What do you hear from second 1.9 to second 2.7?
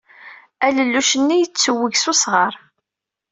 s usɣar.